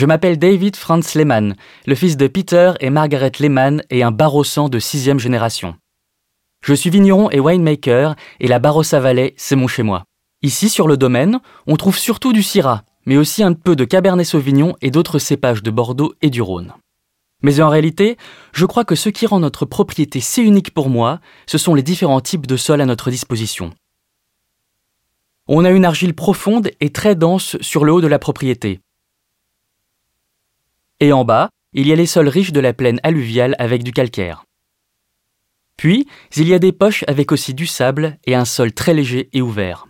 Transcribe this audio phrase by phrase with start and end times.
[0.00, 4.70] Je m'appelle David Franz Lehmann, le fils de Peter et Margaret Lehmann et un barossant
[4.70, 5.76] de sixième génération.
[6.64, 10.04] Je suis vigneron et winemaker et la Barossa Valley, c'est mon chez-moi.
[10.40, 14.24] Ici, sur le domaine, on trouve surtout du Syrah, mais aussi un peu de Cabernet
[14.24, 16.72] Sauvignon et d'autres cépages de Bordeaux et du Rhône.
[17.42, 18.16] Mais en réalité,
[18.54, 21.82] je crois que ce qui rend notre propriété si unique pour moi, ce sont les
[21.82, 23.74] différents types de sols à notre disposition.
[25.46, 28.80] On a une argile profonde et très dense sur le haut de la propriété.
[31.00, 33.92] Et en bas, il y a les sols riches de la plaine alluviale avec du
[33.92, 34.44] calcaire.
[35.76, 39.30] Puis, il y a des poches avec aussi du sable et un sol très léger
[39.32, 39.86] et ouvert.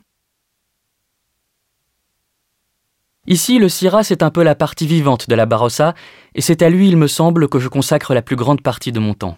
[3.27, 5.95] Ici, le Syrah, c'est un peu la partie vivante de la Barossa,
[6.34, 9.00] et c'est à lui, il me semble, que je consacre la plus grande partie de
[9.00, 9.36] mon temps.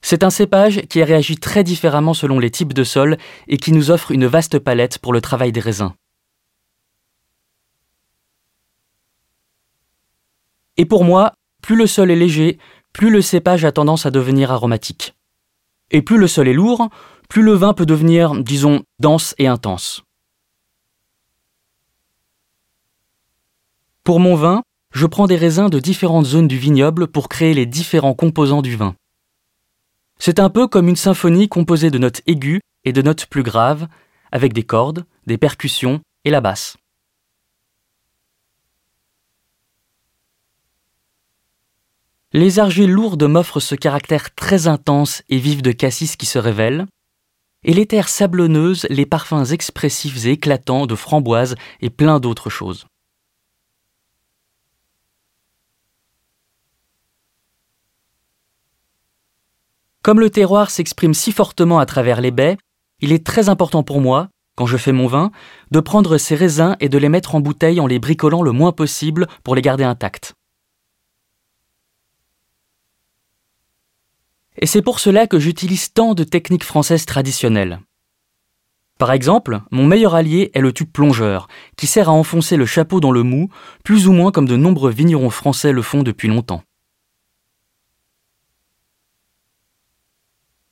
[0.00, 3.16] C'est un cépage qui réagit très différemment selon les types de sols
[3.46, 5.92] et qui nous offre une vaste palette pour le travail des raisins.
[10.78, 12.58] Et pour moi, plus le sol est léger,
[12.92, 15.14] plus le cépage a tendance à devenir aromatique.
[15.90, 16.88] Et plus le sol est lourd,
[17.28, 20.02] plus le vin peut devenir, disons, dense et intense.
[24.04, 24.62] Pour mon vin,
[24.92, 28.74] je prends des raisins de différentes zones du vignoble pour créer les différents composants du
[28.76, 28.94] vin.
[30.18, 33.86] C'est un peu comme une symphonie composée de notes aiguës et de notes plus graves,
[34.32, 36.76] avec des cordes, des percussions et la basse.
[42.34, 46.84] Les argiles lourdes m'offrent ce caractère très intense et vif de cassis qui se révèle,
[47.64, 52.86] et les terres sablonneuses les parfums expressifs et éclatants de framboises et plein d'autres choses.
[60.02, 62.58] Comme le terroir s'exprime si fortement à travers les baies,
[63.00, 65.30] il est très important pour moi, quand je fais mon vin,
[65.70, 68.72] de prendre ces raisins et de les mettre en bouteille en les bricolant le moins
[68.72, 70.34] possible pour les garder intacts.
[74.58, 77.80] Et c'est pour cela que j'utilise tant de techniques françaises traditionnelles.
[78.98, 81.46] Par exemple, mon meilleur allié est le tube plongeur,
[81.76, 83.48] qui sert à enfoncer le chapeau dans le mou,
[83.84, 86.62] plus ou moins comme de nombreux vignerons français le font depuis longtemps.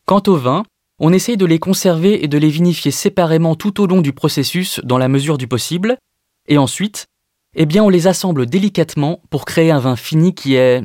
[0.07, 0.65] Quant aux vins,
[0.99, 4.81] on essaye de les conserver et de les vinifier séparément tout au long du processus
[4.83, 5.97] dans la mesure du possible,
[6.49, 7.07] et ensuite,
[7.55, 10.83] eh bien on les assemble délicatement pour créer un vin fini qui est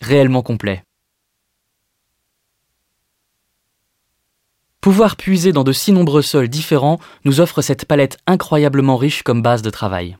[0.00, 0.82] réellement complet.
[4.80, 9.42] Pouvoir puiser dans de si nombreux sols différents nous offre cette palette incroyablement riche comme
[9.42, 10.16] base de travail.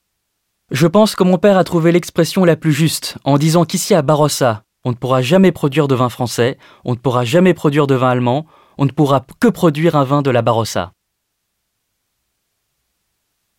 [0.71, 4.03] Je pense que mon père a trouvé l'expression la plus juste en disant qu'ici à
[4.03, 7.95] Barossa, on ne pourra jamais produire de vin français, on ne pourra jamais produire de
[7.95, 8.47] vin allemand,
[8.79, 10.93] on ne pourra que produire un vin de la Barossa.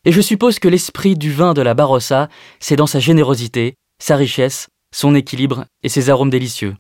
[0.05, 2.29] Et je suppose que l'esprit du vin de la Barossa,
[2.59, 6.75] c'est dans sa générosité, sa richesse, son équilibre et ses arômes délicieux.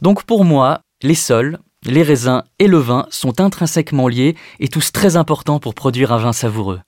[0.00, 4.92] Donc pour moi, les sols, les raisins et le vin sont intrinsèquement liés et tous
[4.92, 6.80] très importants pour produire un vin savoureux.